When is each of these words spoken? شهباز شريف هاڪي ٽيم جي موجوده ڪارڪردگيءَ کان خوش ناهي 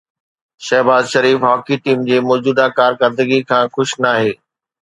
شهباز 0.67 1.03
شريف 1.13 1.39
هاڪي 1.49 1.75
ٽيم 1.83 1.99
جي 2.09 2.17
موجوده 2.31 2.65
ڪارڪردگيءَ 2.79 3.47
کان 3.53 3.65
خوش 3.77 3.97
ناهي 4.03 4.31